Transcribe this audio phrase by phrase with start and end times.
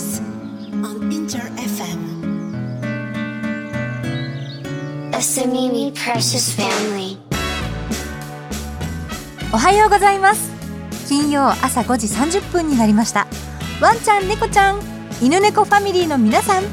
[0.00, 0.22] News
[0.82, 2.00] on Inter FM.
[5.12, 7.18] Asamimi Precious Family.
[9.52, 10.50] おはようございます。
[11.06, 13.26] 金曜朝5時30分になりました。
[13.82, 14.80] ワンちゃん猫ちゃん
[15.20, 16.64] 犬猫ファミリーの皆さん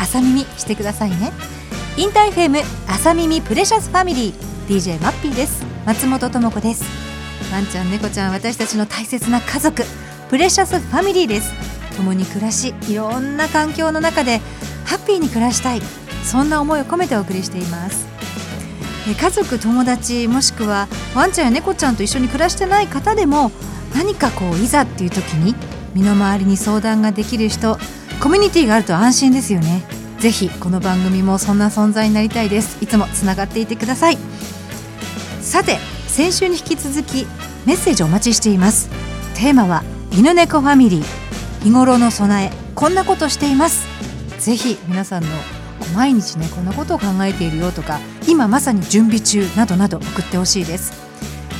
[0.00, 1.32] 朝耳してくださいね。
[1.96, 4.34] インター FM 朝耳プレシャスファミリー
[4.68, 5.64] DJ マッピーです。
[5.86, 6.84] 松本智子です。
[7.52, 9.82] ワンちゃん猫ちゃん私たちの大切な家族
[10.28, 11.52] プレシャスファミリーです
[12.00, 14.38] 共に暮らしいろんな環境の中で
[14.86, 15.82] ハッピーに暮らしたい。
[16.24, 18.06] そんな思いを込めてお送りしています。
[19.18, 23.50] 家族友達もしくはワンちゃんや猫ちゃんと一緒に暮らしてない方でも
[23.94, 25.54] 何かこういざっていう時に
[25.94, 27.78] 身の回りに相談ができる人
[28.22, 29.84] コミュニティがあると安心ですよね。
[30.18, 32.76] ぜひこの番組もそんな存在になりたいです。
[32.82, 34.18] いつもつながっていてください。
[35.40, 37.26] さて先週に引き続き
[37.66, 38.90] メッセージをお待ちしています。
[39.34, 39.82] テーマは
[40.12, 41.19] 犬猫ファミリー。
[41.62, 43.86] 日頃の備えこんなことしています。
[44.38, 45.28] ぜひ皆さんの
[45.94, 50.92] 毎日ねこんなことを考えているよとか今まさに準備中などなど送ってほしいです。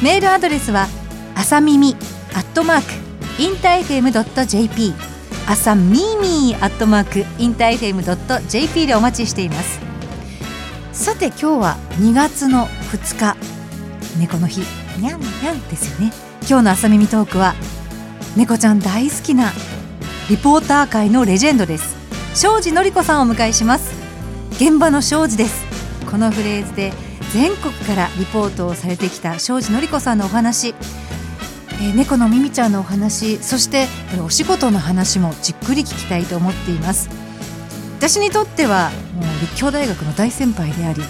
[0.03, 0.89] メールアドレスは
[1.35, 1.95] 朝耳
[2.35, 4.95] アットマークインター FM.jp
[5.47, 9.81] 朝耳アットマークインター FM.jp でお待ちしています。
[10.93, 13.37] さて今日は2月の2日。
[14.19, 14.61] 猫の日。
[14.99, 16.13] にゃんにゃんですよね。
[16.49, 17.55] 今日の朝耳トークは
[18.37, 19.51] 猫ちゃん大好きな
[20.31, 21.97] リポーター界のレジェンドです。
[22.41, 23.93] 庄司典子さんをお迎えします。
[24.53, 25.65] 現場の庄司です。
[26.09, 26.93] このフレーズで
[27.33, 33.39] 全国からリポートをされてきた庄司典子さんのお話、えー、猫のミミちゃんのお話。
[33.39, 33.89] そして
[34.25, 37.11] お仕事の話もじっくり聞きたいと思っています。
[37.99, 41.03] 私にとってはもう立教大学の大先輩であり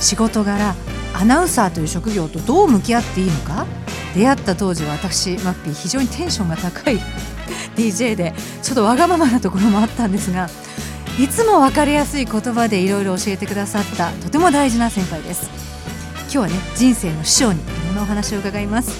[0.00, 0.74] 仕事柄
[1.18, 3.66] アナウンサーという職業とどう向き合っていいのか？
[4.14, 6.98] 出会った当時は私マッピー非常にテンションが高い
[7.76, 10.48] DJ でちょっとわがままなところもあったんですが
[11.18, 15.50] いつも分かりやすい言葉でいろいろ教えてくださったとても大事な先輩です。
[16.24, 18.90] 今日はね人生の師匠にいろんなお話を伺います。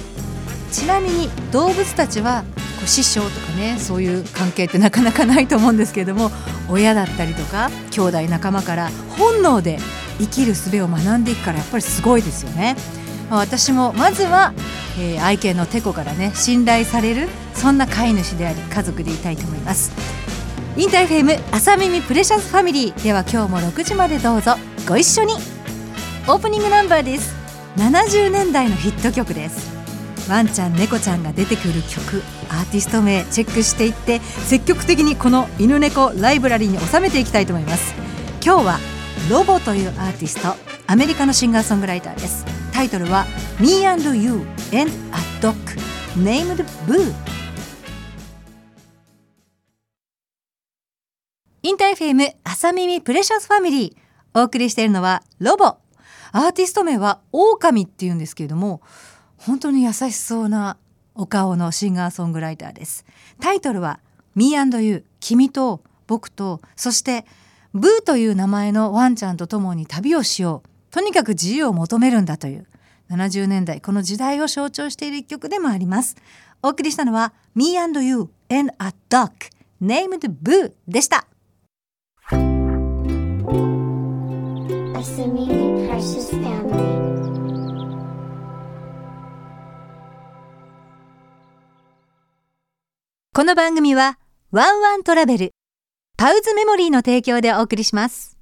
[0.72, 2.44] ちなみに動物たちは
[2.76, 6.30] こう師匠とかねそういう関係ってなかなかないと思うんですけれども
[6.68, 9.78] 親だったりとか兄弟仲間から本能で
[10.18, 12.76] 生きる術を学んでいくからやっぱりすごいですよね、
[13.30, 14.54] まあ、私もまずは、
[14.98, 19.92] えー、愛犬のテコからね信頼されるそんな飼い主であり家族でいたいと思います。
[20.76, 24.56] インターフェム朝耳プレシャスファミリーでは今日も6時までどうぞ。
[24.86, 25.32] ご一緒に。
[26.28, 27.34] オープニングナンバーです。
[27.78, 29.74] 70年代のヒット曲です。
[30.28, 32.22] ワンちゃん猫ちゃんが出てくる曲。
[32.50, 37.94] アーティスト名チェックしていって積極的にこの犬猫ライブラリーに収めていきたいと思います。
[38.44, 38.95] 今日は
[39.28, 40.54] ロボというアーティスト
[40.86, 42.44] アメリカのシンガーソングライターです。
[42.72, 43.26] タイトルは
[43.58, 44.86] Me and You and a
[45.40, 45.56] Dog
[46.14, 47.12] Named Boo
[51.64, 55.64] インターフェム朝耳プレシャスファミリーお送りしているのはロボ。
[55.64, 58.80] アーティスト名は狼っていうんですけれども
[59.38, 60.76] 本当に優しそうな
[61.16, 63.04] お顔のシンガーソングライターです。
[63.40, 63.98] タイトルは
[64.36, 67.26] Me and You 君と僕とそして
[67.76, 70.68] ブーという名前のワンちゃんと共に旅をしよう。
[70.90, 72.66] とにかく自由を求めるんだという。
[73.10, 76.16] 70年代この時代を象徴している一曲でもあります。
[76.62, 79.30] お送りしたのは Me and You and a Dog
[79.82, 81.26] Named Boo でした。
[93.34, 94.18] この番組は
[94.50, 95.55] ワンワントラベル
[96.18, 98.38] パウズメモリーの提供でお送りします。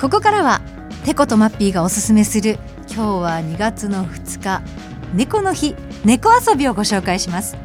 [0.00, 0.60] ここからは
[1.04, 4.60] テコとマッピーがおすすめする今日は2月の2日
[5.14, 7.56] 猫の日猫遊びをご紹介します。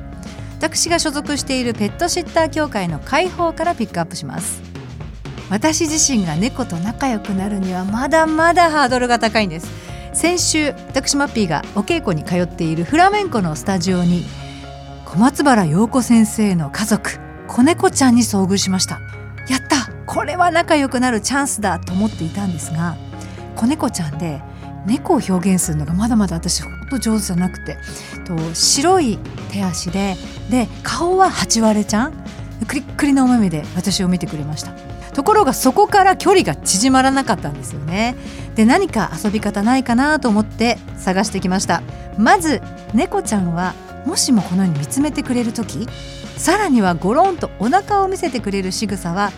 [0.60, 4.62] 私が所属しているペットシッター協会の開放からピックアップします。
[5.50, 14.24] 私自身が猫と仲良くなるにはまだまだハードルが高いんです先週私マッピーがお稽古に通っているフラメンコのスタジオに
[15.04, 19.02] 小松原陽子先生の家族子猫ちゃんに遭遇しました。
[19.50, 22.96] やったこれは仲良くなるチャンスだと思っていたんですが
[23.56, 24.42] 子猫ちゃんで
[24.86, 27.78] 猫を表現するのがまだまだ私ほんと上手じゃなくて
[28.26, 29.20] と白い
[29.52, 30.16] 手足で
[30.50, 32.14] で顔はハチワレちゃん
[32.68, 34.72] クリックリのお目目で私を見てくれました。
[35.16, 38.16] ところがそこから距離が縮まらなかったんですよね。
[38.56, 41.82] で何か遊び方ないかなと思って探してきました。
[42.18, 42.62] まず
[42.94, 43.74] 猫ちゃんは
[44.06, 45.88] もしもこのように見つめてくれる時
[46.38, 49.32] さらにはゴロンとお腹を見せてくれる仕草は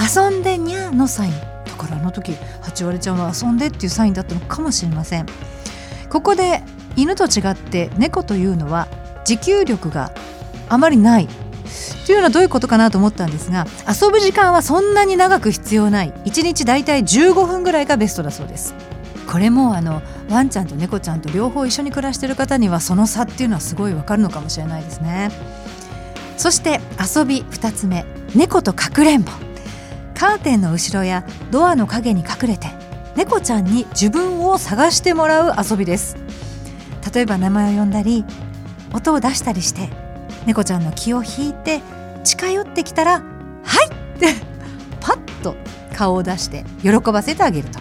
[0.00, 1.32] 遊んでにゃーのサイン。
[1.64, 5.26] とこからあの時八割ちゃんは遊んでっていうサインだったのかもしれません。
[6.08, 6.62] ここで
[6.94, 8.86] 犬と違って猫というのは
[9.24, 10.12] 持久力が
[10.68, 11.28] あまりない。
[12.06, 16.12] というのはどういうことかなと思ったんですが遊ぶ時間はそんなに長く必要ない。
[16.24, 18.74] 1日だいたい15分ぐらいがベストだそうです。
[19.26, 20.00] これもあの
[20.30, 25.30] ワンちゃんと猫ちゃんと両方一緒に暮らしている方にはその差っていうのはすごいわかるのかもしれないですね。
[26.38, 28.06] そして遊び2つ目。
[28.34, 29.32] 猫とかくれんぼ。
[30.14, 32.68] カーテンの後ろやドアの陰に隠れて
[33.14, 36.16] 猫ちゃんに自分を探してもらう遊びです。
[37.14, 38.24] 例えば名前を呼んだり
[38.92, 39.90] 音を出したりして
[40.48, 41.82] 猫ちゃんの気を引いて
[42.24, 43.20] 近寄ってきたら
[43.62, 43.86] 「はい!」
[44.16, 44.34] って
[44.98, 45.54] パッと
[45.94, 47.78] 顔を出して喜ばせてあげると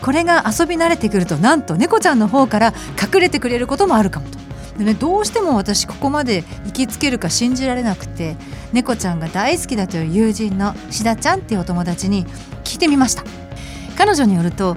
[0.00, 4.38] これが遊び慣れてくるとなんと猫ちゃんの方から隠れてくれることもあるかもと。
[4.78, 8.36] でね、どうしても私ここまで行きつけるか信じられなくて
[8.72, 12.26] 猫ちゃんが大好きだという友人のしだちゃんっていうお友達に
[12.62, 13.24] 聞いてみました
[13.96, 14.76] 彼女によると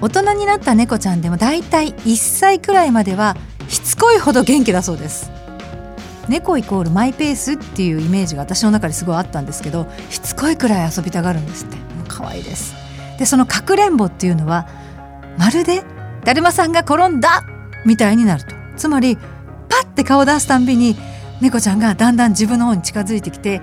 [0.00, 3.36] 大人になった猫ちゃんでもだいたい1歳くらいまでは
[3.68, 5.32] しつこいほど元気だそうです
[6.30, 11.76] 猫イコールマイペースっていうイメージが私の中ですごいあったんですけどしつこいくらい遊びたがるんですって。
[12.06, 12.74] 可愛いです。
[13.18, 14.68] でそのかくれんぼっていうのは
[15.36, 15.82] まるで
[16.24, 17.42] だるまさんが転んだ
[17.84, 18.54] みたいになると。
[18.76, 19.16] つまり
[19.68, 20.96] パッて顔を出すたんびに
[21.40, 23.60] 猫ちゃんがだんだん自分の方に近づいてきて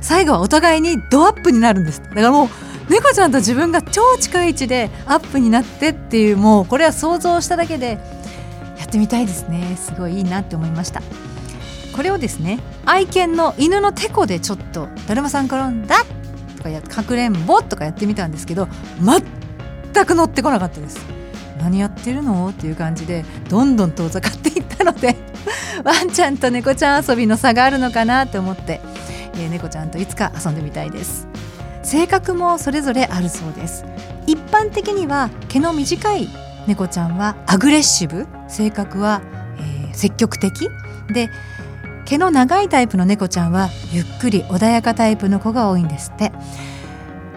[0.00, 2.48] 最後はお互いにドアップになるんですだからもう
[2.90, 7.98] 猫ちゃんと自分が超近い位置でアップになってっていうもうこれは想像しただけで
[8.78, 9.76] やってみたいですね。
[9.76, 11.00] すごいいいなって思いました。
[11.94, 16.04] これをですね愛犬の犬のテコでちょっと「だるまさん転んだ!」
[16.58, 18.68] とかやかくれんぼとかやってみたんですけど
[19.00, 20.98] 全く乗ってこなかったです。
[21.60, 22.48] 何やってるの？
[22.50, 25.16] っていう感じでどんどん遠ざかっていったので
[25.84, 28.80] ワンちゃんと猫ちゃん遊びの差があるのかなって思って、
[29.36, 31.28] えー、猫ちゃんといつか遊んでみたいです。
[31.82, 33.84] 性格もそれぞれあるそうです。
[34.26, 36.28] 一般的には毛の短い
[36.66, 38.26] 猫ちゃんはアグレッシブ。
[38.48, 39.22] 性格は、
[39.58, 40.68] えー、積極的。
[41.12, 41.30] で
[42.04, 46.32] 毛の長いタイプの猫ちゃんはゆっくり穏やかタイプの子が多いんですって。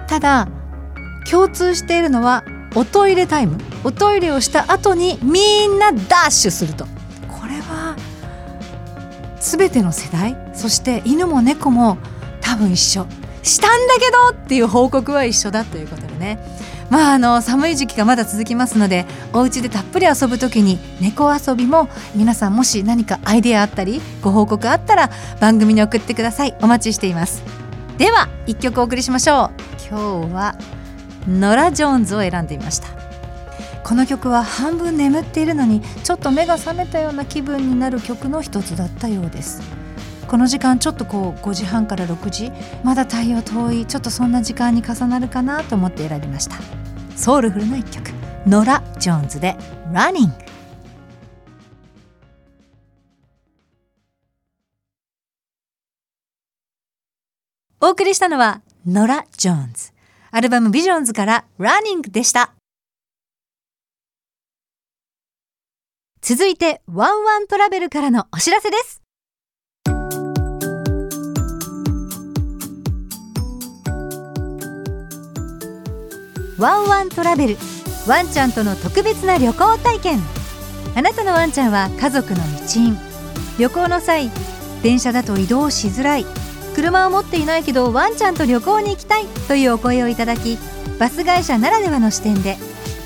[0.08, 0.48] ただ
[1.30, 2.44] 共通しているのは
[2.76, 3.58] おトイレタイム。
[3.84, 6.86] おトイレをした後にみんなダッシュすると。
[7.28, 7.96] これは
[9.40, 11.98] 全ての世代そして犬も猫も
[12.42, 13.06] 多分一緒。
[13.44, 16.40] したんだけどっていう報告は一緒だということでね。
[16.90, 25.10] まああの寒い時期がまだ続きますのでお家でたっぷり遊ぶ時に猫遊びも皆さんもし何かアイデアあったりご報告あったら
[25.42, 26.56] 番組に送ってください。
[26.62, 27.44] お待ちしています。
[27.98, 29.52] では一曲お送りしましょう。
[29.90, 30.56] 今日は
[31.28, 32.88] ノラ・ジョーンズを選んでみました。
[33.84, 39.62] この曲は半分眠っているのにちょっと目が覚めたような気分になる曲の一つだったようです。
[40.28, 42.52] この時間ちょっとこう5時半から6時
[42.84, 46.58] まだ太陽遠いちょっとそんな時間に重なるかなと思って選びました。
[47.16, 48.12] ソウルフルな一曲
[48.46, 49.56] ノラ・ジョーンズで
[49.92, 50.30] 「Running」
[57.80, 59.94] お送りしたのはノラ・ジョーンズ。
[60.32, 62.52] アルバム「ビジョンズから「Running」でした。
[66.22, 69.07] 続いてワンワントラベルからのお知らせです。
[76.58, 77.58] ワンワントラベル。
[78.08, 80.20] ワンちゃんとの特別な旅行体験。
[80.96, 82.98] あなたのワンちゃんは家族の一員。
[83.60, 84.32] 旅行の際
[84.82, 86.26] 電車だと移動しづらい。
[86.76, 89.28] 車を持っていないけどワンちゃんと旅行に行きたい。
[89.48, 90.58] というお声をいただき
[90.98, 92.58] バス会社ならではの視点で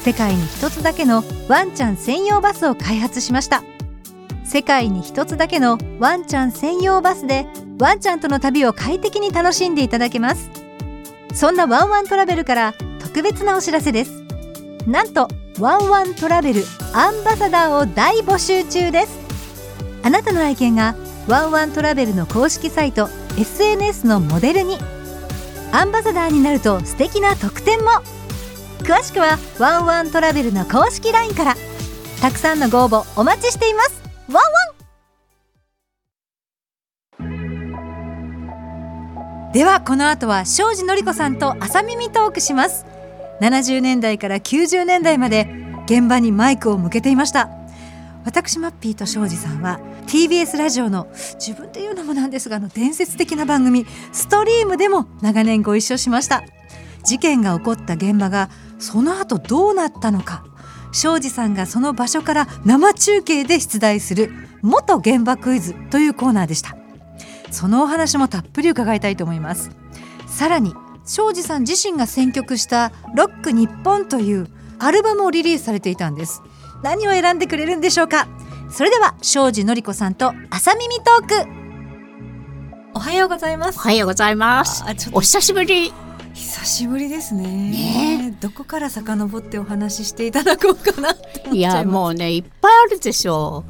[0.06, 3.64] 世界に一つだけのワンちゃん専用バスを開発しました。
[4.46, 7.48] 世界に一つだけのワンちゃん専用バスで
[7.80, 10.50] ワンちゃんとの旅を快適に楽しんでいただけます。
[11.34, 12.74] そんなワンワントラベルから
[13.13, 14.24] 特別なお知らせです。
[14.88, 15.27] なんと
[15.60, 16.63] ワンワントラベル
[16.94, 19.20] アンバサダーを大募集中です。
[20.01, 20.96] あなたの愛犬が
[21.27, 24.77] ワンワントラベルの公式サイト SNS のモデルに
[25.74, 27.91] アンバサダーになると素敵な特典も。
[28.80, 31.56] 詳しくはワンワントラベルの公式 LINE から。
[32.22, 34.01] たくさんのご応募お待ちしています。
[34.30, 34.44] ワン
[37.20, 37.27] ワ
[39.50, 39.51] ン。
[39.51, 42.86] ではこの後は庄司典子さんと朝耳トークします。
[43.42, 45.50] 70年代から90年代まで
[45.86, 47.50] 現場にマイクを向けていました。
[48.24, 51.08] 私マッピーと庄司さんは TBS ラジオの
[51.40, 56.44] 自分で言うのもなんですがあの伝説的な番組「ストリーム」でも長年ご一緒しました。
[57.04, 60.46] 事件が起こった現場がその後どうなったのか
[60.92, 64.32] 庄司さんがその場所から生中継で出題する
[64.62, 66.78] 元現場クイズというコーナーでした。
[67.50, 69.72] そのお話もたっぷり伺いたいと思います。
[70.28, 74.48] さらに庄司さん自身が選曲した「ロック日本」という
[74.79, 76.41] アルバムをリリースされていたんです。
[76.84, 78.27] 何を選んでくれるんでしょうか？
[78.72, 81.50] それでは庄司のり子さんと朝耳トーク
[82.93, 83.77] おはようございます。
[83.77, 84.84] おはようございます。
[84.86, 85.17] あちょっと。
[85.17, 85.93] お久しぶり。
[86.34, 87.43] 久しぶりですね。
[87.43, 88.38] ね。
[88.39, 91.77] どこから遡ってお話ししていただこうかなって思っちゃいいます。
[91.77, 93.65] やもうねいっぱいあるでしょ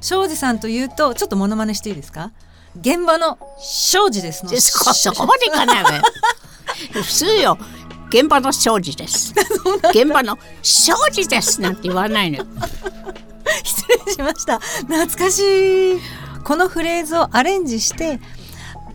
[0.00, 2.32] 庄司さんというとちょっとモノマネしていいですか？
[2.80, 4.50] 現場の庄司ですの。
[4.60, 6.02] そこまでいかないわよ
[6.92, 7.58] 普通よ。
[8.08, 9.32] 現場の庄司です。
[9.94, 12.46] 現場の庄司ですなんて言わないのよ。
[13.64, 14.58] 失礼しました。
[14.58, 16.00] 懐かしい。
[16.44, 18.20] このフレーズをアレンジして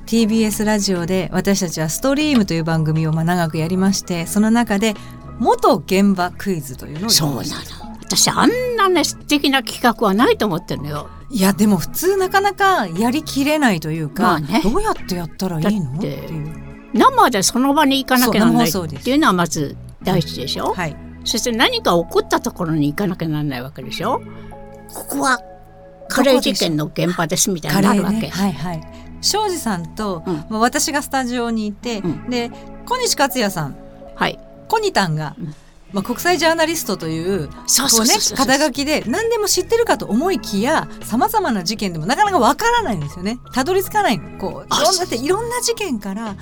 [0.05, 4.95] TBS ラジオで私たちは「ストリーム」という番組をまあ長くやりましてその中で
[5.39, 7.43] 元現場クイズというのをそうなの。
[8.01, 11.09] 私あんなね素敵な企画はないと思ってるのよ。
[11.29, 14.61] いやでも普通なかなかやりきれないというか、まあね。
[14.63, 15.97] どうやってやったらいいの？
[15.97, 20.95] っていう生でその場に行かなきゃならないっていうのはまず第一でしょ、はい。
[21.23, 24.21] そして何か起こったところに行かなきゃならないわけでしょ？
[24.93, 25.39] ここは
[26.09, 28.81] カレー事件の現場ですみたいカになるわけ、はいはい。
[29.21, 30.45] 庄司さんと、うん。
[30.49, 32.29] まあ私がスタジオにいて、うん。
[32.29, 32.51] で
[32.85, 33.75] 小西克也さん。
[34.15, 34.39] はい。
[34.67, 35.53] コニタンが、うん。
[35.93, 37.47] まあ、国際ジャーナリストという
[38.35, 43.39] 肩書きで何でも知ってるかと思いきやさまざまな事件でもなかなかわからないんですよね。
[43.53, 44.17] たどり着かない。
[44.17, 46.35] のこういあろんなっていろんな事件から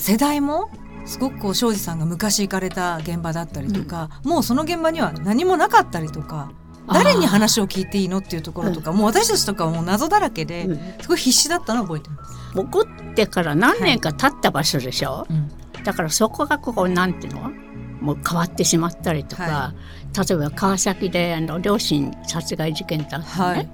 [0.00, 0.70] 世代も
[1.04, 6.50] すごくこう庄司さんが昔行かれた現場だったりとか、もうその現場には何もなかったりとか
[6.92, 10.76] 誰に話を聞いていいのっていうところとかもう私たちとかはもう謎だらけで、うん。
[11.02, 12.54] すごい必死だったのを覚えてます。
[12.54, 15.50] 起こってから何年か経った場所でしょ、うん。
[15.84, 17.52] だからそこがここなんていうの？
[18.00, 19.74] もう変わってしまったりとか、は
[20.16, 23.68] 例えば川崎であの両親殺害事件だったね、はい。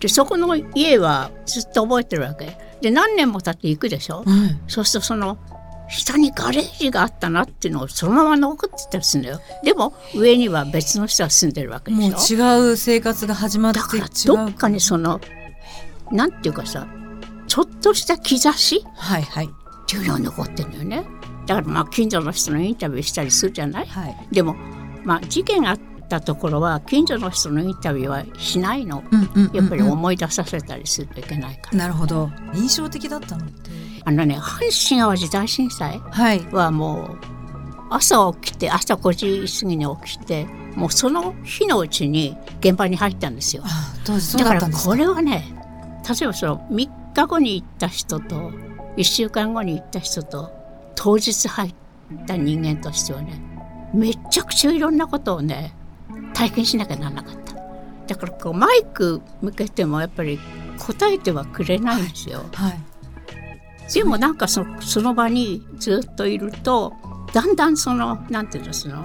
[0.00, 2.57] でそこの家はずっと覚えてるわけ？
[2.80, 5.38] で何年も経って行くでしょ、うんそうするとその
[5.90, 9.40] 下にガレージがあったなっていうのをそのまま残ってたりするんだよ。
[9.64, 15.18] でも上には別の人が住んでるわけでもうしょ違う生活が始まってだからどっかにその
[16.12, 16.86] なんていうかさ
[17.46, 18.84] ちょっとした兆し？
[18.96, 19.46] はいはい。
[19.46, 19.48] っ
[19.86, 21.06] ていうのが残ってるのよね。
[21.46, 23.86] だからまあ近所の人のインタビューしたりするじゃない？
[23.86, 24.28] はい。
[24.30, 24.56] でも
[25.04, 29.04] まあ事件があったところは近所の人のインタビューはしないの。
[29.52, 32.30] やっぱり思い出させたりするといけないから、なるほど。
[32.54, 33.70] 印象的だったのって？
[34.04, 36.00] あのね阪神・淡路大震災
[36.50, 37.18] はもう
[37.90, 43.62] 朝起きて朝5時過ぎに起きてもうその日のうちに現場に入ったんですよ。
[44.36, 44.54] だか？
[44.54, 45.44] らこれはね
[46.08, 48.50] 例えばその3日後に行った人と
[48.96, 50.50] 1週間後に行った人と
[50.94, 51.74] 当日入っ
[52.26, 53.40] た人間としてはね
[53.92, 55.74] めちゃくちゃいろんなことをね
[56.34, 57.54] 体験しなきゃならなかった
[58.06, 60.38] だからこうマイク向けてもやっぱり
[60.78, 62.80] 答えてはくれないんですよ、 はい
[63.92, 66.92] でもなんかそその場にずっといると
[67.32, 69.04] だんだんそのなんていうのその？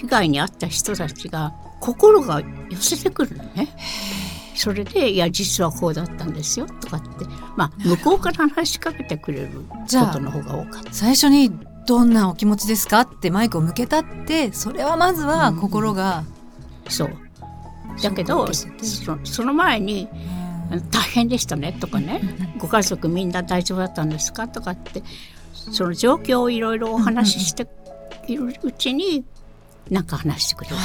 [0.00, 3.68] 被害に遭った人たちが心が寄せてくるのね。
[4.54, 7.08] それで「いや実はこうだったんですよ」とかって
[7.56, 10.92] まあ向こうから話しかけてくれることの方が多かった。
[10.92, 11.52] 最初に
[11.86, 13.00] どんなお気持ちですか？
[13.02, 15.56] ってマイクを向けたってそれはまずはうん。
[15.56, 16.24] 心が、
[16.88, 17.10] そう。
[18.02, 18.66] だけどそ
[19.24, 20.08] その前に
[20.70, 22.20] うん「大変でしたね」とかね
[22.58, 25.02] 「ご家族みんな大丈夫だったんですか?」とかって
[25.52, 27.66] その状況をいろいろお話しして
[28.26, 29.24] いるうちに
[29.90, 30.76] なんか話してくれる。
[30.76, 30.82] だ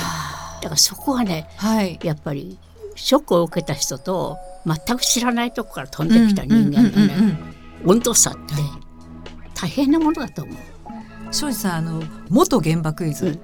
[0.70, 2.00] からそこはねはい。
[2.04, 2.58] やっぱり
[2.96, 7.40] ショックを受けた人と全く知らないとこから飛んできた人間のうんうんうんね
[7.86, 8.54] 温度差って
[9.56, 10.56] 大変なものだと思う。
[11.32, 13.40] 庄司さんあの元原爆クイズ、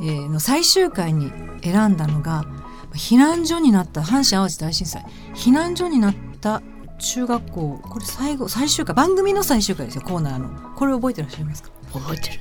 [0.00, 0.06] うん。
[0.06, 2.44] えーの最終回に選んだのが
[2.92, 5.04] 避難所になった阪神・淡路大震災。
[5.34, 6.62] 避難所になった
[6.98, 10.74] 中学校これ最後最終回番組の最終回ですよコーナーの。
[10.74, 12.40] これ覚えてらっしゃいますか、覚えてる。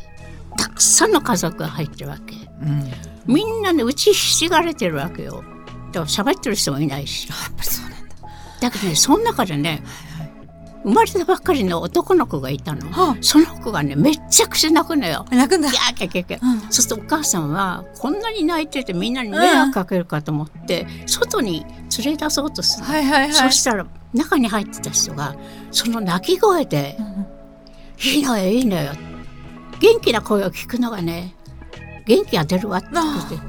[0.57, 2.35] たくさんの家族が入ってるわけ。
[2.61, 5.43] うん、やっみんなねうちひしがれてるわけよ。
[5.91, 7.27] だから喋ってる人もいないし。
[7.27, 8.15] ぱりそうなんだ。
[8.61, 9.83] だけどねその中でね
[10.87, 12.89] 生まれたばっかりの男の子がいたの。
[12.89, 15.25] はその子がねめっちゃくちゃ泣くのよ。
[15.29, 15.69] あ泣くんだ。
[15.69, 16.45] ギャーキャーキャーキャー。
[16.45, 16.59] うん。
[16.61, 21.65] そうするとお母さんはこんなに泣いててみんなに迷惑かけるかと思って外に
[21.97, 23.33] 連れ出そうとするの、はいはいはい。
[23.33, 25.35] そしたら中に入ってた人が
[25.71, 27.25] その泣き声でうん
[27.99, 28.93] 「いいのよいいのよ」
[29.79, 31.35] 元気な声を聞くのがね
[32.05, 33.41] 元気が出るわって言ってて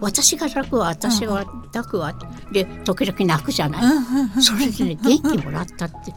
[0.00, 2.14] 私が泣くわ私が泣くわ
[2.52, 3.94] で時々泣くじゃない、うんう
[4.24, 4.42] んうん。
[4.42, 6.12] それでね元気もらったって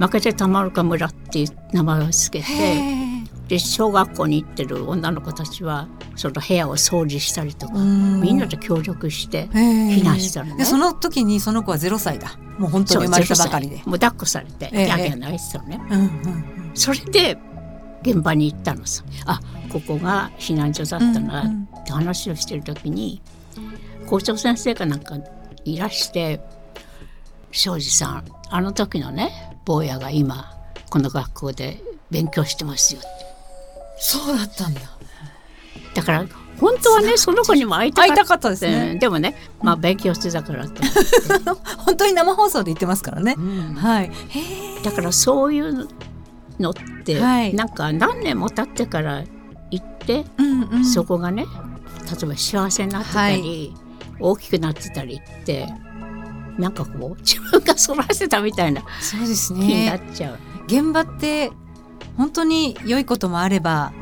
[0.00, 3.10] 負けてたまるか村っていう名前をつけてへ
[3.48, 10.58] で小学校に行ってる女の子たちはその部屋を掃除したりとか、ーみんなで協力して避避難したのね。
[10.58, 12.38] でその時にその子は0歳だ。
[12.58, 13.78] もう本当に生まれたばかりで。
[13.78, 13.88] そう0歳。
[13.90, 16.70] もう抱っこされてええギャーギャー泣いてたのね、うんうんうん。
[16.74, 17.38] それで
[18.02, 19.02] 現場に行ったのさ。
[19.26, 19.40] あ
[19.72, 23.20] ここが避難所だったなって話をしてる時に、
[24.06, 25.16] 校長先生がなんか
[25.64, 26.40] いらして
[27.52, 30.52] 「庄司さんあの時のね坊やが今
[30.90, 33.08] この学校で勉強してますよ」って
[34.00, 34.80] そうだったんだ。
[35.94, 36.24] だから
[36.58, 38.50] 本当はねその子にも会いたかった。
[38.50, 38.90] ですね。
[38.92, 38.98] うん。
[38.98, 40.64] でもねまあ勉強してたから。
[40.64, 40.82] って、
[41.78, 43.74] 本当に生放送で言ってますからね、うん。
[43.74, 44.10] はい。
[44.82, 45.88] だからそういう
[46.58, 46.74] のっ
[47.04, 47.54] て、はい。
[47.54, 49.24] なんか何年も経ってから
[49.70, 50.84] 行って、うんうん。
[50.84, 51.46] そこがね
[52.10, 53.74] 例えば幸せになってたり、
[54.18, 55.68] 大きくなってたりって
[56.58, 60.38] なんかこう 自分が育てたみたいなそうです気になっねちゃう。
[60.66, 61.50] 現場って
[62.16, 63.92] 本当に良いこともあれば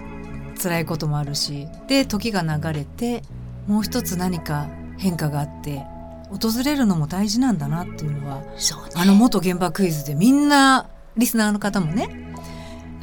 [0.60, 3.22] 辛いこともあるしで時が流れて
[3.66, 4.66] もう一つ何か
[4.98, 5.84] 変化があって
[6.30, 8.46] 訪れるのも大事なんだなっていうのはね
[8.96, 10.86] あの元現場クイズでみんな
[11.16, 12.34] リスナーの方もね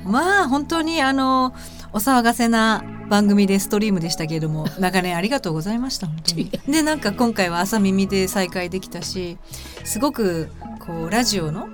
[0.04, 1.54] まあ本当にあの
[1.94, 6.52] お騒がせな番組でストリームでしたけれども 長年ありがとうございました本当に。
[6.68, 9.38] でなんか今回は朝耳で再会できたし
[9.84, 11.68] すごくこうラジオの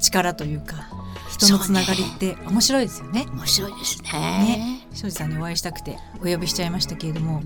[0.00, 0.88] 力というか
[1.30, 3.26] 人のつながりって面白いですよね。
[3.32, 4.10] 面白いですね。
[4.12, 4.86] ね。
[4.92, 7.42] 庄司さんにお会いしたくてお呼びしちゃいましたけれども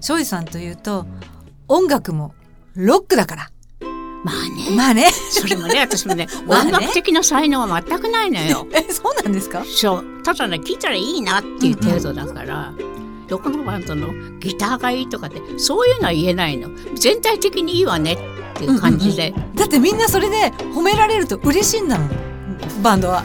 [0.00, 1.06] 庄司さんというと
[1.68, 2.34] 音楽も
[2.74, 3.50] ロックだから
[4.22, 4.76] まあね。
[4.76, 5.10] まあね。
[5.30, 8.66] それもね私もね 音楽的な才能は全くないのよ。
[8.72, 9.62] えそうなんですか？
[9.64, 12.72] そうただね聞いたらいいなっていう程度だから、
[13.28, 14.08] どこのバンドの
[14.38, 16.68] ギターがいいとかってそういうのは言えないの。
[16.94, 18.18] 全体的にいいわねっ
[18.58, 22.10] ていう感じで、だってみんなそれで褒められると嬉しいんだもん
[22.82, 23.24] バンドは。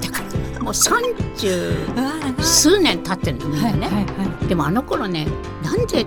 [0.00, 0.22] だか
[0.54, 2.44] らもう30うわ長い。
[2.44, 4.06] 数年経ってるのみんなね、
[4.48, 5.26] でもあの頃ね
[5.62, 6.06] なんで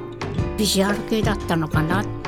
[0.57, 2.22] ビジュアル系だったのかなって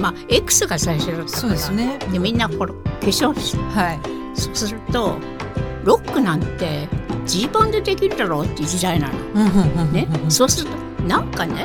[0.00, 1.38] まあ X が最初だったから。
[1.38, 1.98] そうですね。
[2.12, 3.62] でみんなこの化粧して。
[3.78, 4.00] はい。
[4.34, 5.16] そうすると
[5.84, 6.88] ロックなんて
[7.26, 9.14] ジーパンでできるだろうっていう時代なの。
[9.34, 11.64] うんうんうんうんね、そうするとなんかね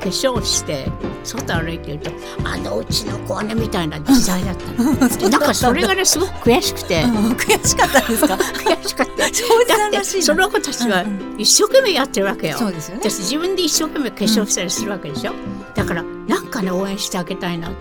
[0.00, 0.88] 化粧して
[1.22, 2.10] 外歩いてると
[2.44, 4.92] あのうちの子はねみたいな時代だったの。
[4.96, 7.02] んかそれがねすごく悔しくて。
[7.04, 8.34] うん悔しかったんですか？
[8.34, 9.26] 悔しかった。
[9.26, 11.34] 庄司さだってその子たちはうん。
[11.38, 12.58] 一生懸命やってるわけよ。
[12.58, 13.00] そうですよね。
[13.04, 15.32] 私自分で一生懸命化粧したりするわけでしょ、
[15.82, 17.72] だからなんかね応援してあげたいな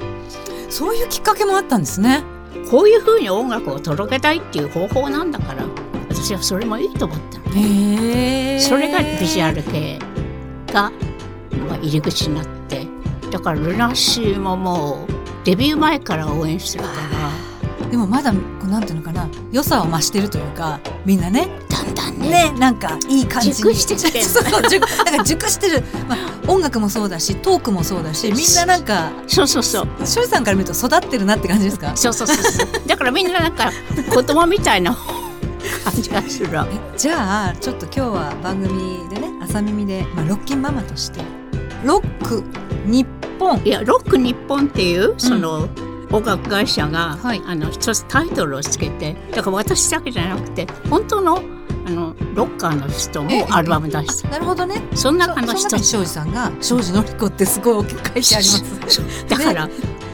[0.69, 2.23] そういうきっかけもあったんですね。
[2.69, 5.65] こういうふうに音楽を届けたいっていう方法なんだから
[6.09, 7.39] 私はそれもいいと思った。
[7.41, 9.99] それがビジュアル系
[10.67, 10.91] が、
[11.67, 12.87] まあ、入り口になって
[13.29, 15.13] だからルナシーももう
[15.45, 17.20] デビュー前から応援してるから
[17.91, 22.51] でもまだこうなんていうのかな良さを増してるというかみんなねだんだんね。
[22.51, 23.55] ねなんかいい感じに。
[23.55, 24.23] 熟してきてる。
[24.25, 26.17] そうそう熟だから熟してる、まあ、
[26.51, 29.87] 音楽もそうだしトークもそうだしみんななんかそうそうそう。
[30.05, 31.91] 庄司さんから見ると育ってるなって感じですか？
[31.95, 32.67] そうそうそうそう。
[32.87, 33.69] だからみんななんか
[34.13, 34.95] 子供みたいな
[35.83, 36.49] 感じがする。
[36.53, 41.19] えじゃあちょっと今日は番組でね朝耳で、まあ、ロッキンママとして
[41.83, 42.41] ロック
[42.85, 43.05] 日
[43.39, 43.59] 本。
[43.65, 45.67] いやロック日本っていうその、
[46.11, 47.41] 音楽会社が、はい。
[47.45, 51.41] あの一つタイトルをつけてだから私だけじゃなくて本当の
[51.83, 53.45] あのロッカーの人ええ。
[53.45, 54.27] もアルバム出して。
[54.29, 54.81] なるほどね。
[54.93, 58.45] そのそ中の一つ庄司さんが庄司のり子ってすごい大きく書いてあり
[58.81, 59.25] ます。
[59.27, 59.69] だから、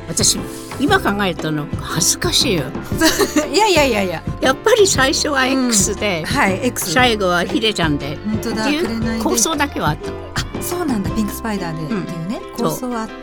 [0.08, 0.40] 私
[0.80, 2.64] 今考えたの恥ずかしいよ。
[3.52, 4.24] いやいやいやいや。
[4.40, 11.10] やっぱり最初は X で、はい X 最後はヒデちゃんで本当だっていう構想だけはあったあそうなんだ。
[11.12, 13.14] ピンクスパイダーでっていうね、構想はあって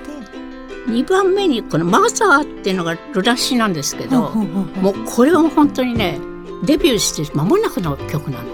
[0.86, 6.18] 2番目にこの「マザー」っていうのがルラシーなんですけど、もうこれは本当にね
[6.64, 8.44] デビューして間もなくの曲なの。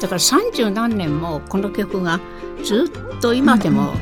[0.00, 2.20] だから三十何年もこの曲が
[2.62, 2.84] ず
[3.16, 3.92] っと今でも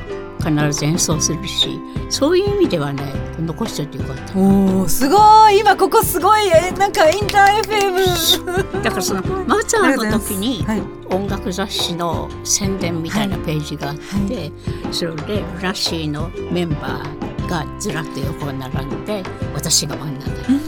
[0.45, 3.03] 必ず演奏するし、そういう意味ではね
[3.41, 4.39] 残しておいてよかった。
[4.39, 5.61] おーすごい。
[5.61, 6.49] 今ここすごい。
[6.49, 10.83] えなんかインター FM だからそのマザーの時にはい。
[11.09, 13.97] 音楽雑誌の宣伝みたいなページがあっ
[14.29, 14.51] て、
[14.91, 19.23] それでラッシーのメンバーがずらっと横に並んで
[19.55, 20.61] 私が真ん中に。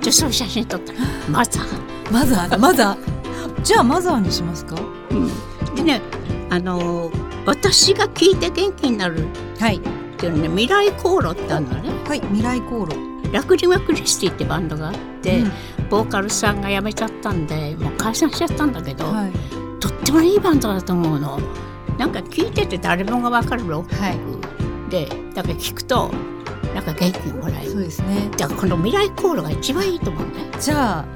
[0.00, 2.12] じゃあそういう写真撮ったらマザー。
[2.12, 2.58] マザーだ。
[2.58, 3.62] マザー。
[3.62, 4.76] じゃあマザーにしますか？
[5.10, 6.00] うん、でね
[6.50, 9.26] あのー私が聴いて元気になる
[9.58, 9.80] はいっ
[10.18, 11.90] ていうのね未来航路ってあるのね。
[12.06, 12.96] はい未来航路。
[13.32, 15.52] ラクリマ・クリスティってバンドがあって、うん。
[15.88, 19.32] ボーカルさんが辞めちゃったんでもう解散しちゃったんだけど、はい。
[19.78, 21.38] とってもいいバンドだと思うの。
[21.96, 24.18] なんか聴いてて誰もが分かるロック、はい
[24.90, 26.10] でだから聴くと
[26.74, 27.70] なんか元気にもらえる。
[27.70, 28.28] そうですね。
[28.36, 31.06] だからこの未来航路が一番いいと思うねじゃあ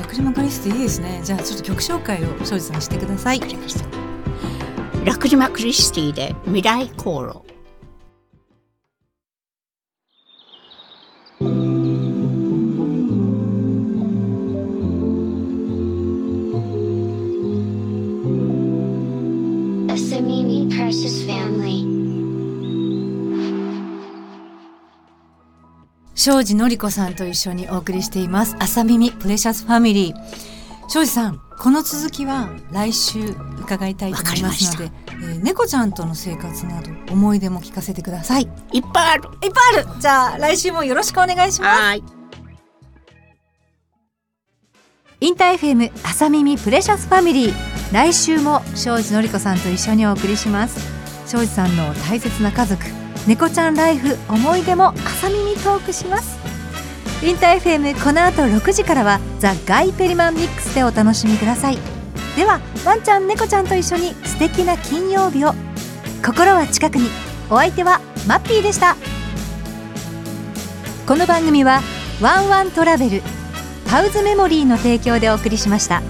[0.00, 1.20] ラクリマクリスティいいですね。
[1.22, 3.40] じゃあちょっと曲紹介を庄司さんしてください。
[5.04, 7.53] ラクリマ・クリスティで未来航路
[26.24, 28.56] 庄司のり子さんと一緒にお送りしています。
[28.58, 33.18] 朝耳プレシャスファミリー庄司さんこの続きは来週
[33.60, 38.44] 伺いたいと思いますので、えー猫ちゃんとの生活など思い出も聞かせてください。
[38.44, 39.22] いっいっぱいある。
[39.22, 40.00] ぱいある。
[40.00, 41.82] じゃあ来週もよろしくお願いします。
[41.82, 42.02] はい。
[45.20, 47.54] インター FM 朝耳プレシャスファミリー
[47.92, 50.80] 来週も庄司のり子さんと一緒にお送りします。
[51.30, 56.38] 庄司さんの大切な家族猫ちゃんライフ思い出も朝耳トークします。
[57.24, 61.78] インター FM この後6時からはザ・ガイペリマンミックスでお楽しみください。
[62.36, 65.54] ではワンちゃん猫ちゃんと一緒に素敵な金曜日を。
[66.22, 67.08] 心は近くに。
[67.50, 68.96] お相手はマッピーでした。
[71.06, 71.80] この番組は
[72.20, 73.22] ワンワントラベル
[73.90, 76.02] パウズメモリーの提供でお送りしました。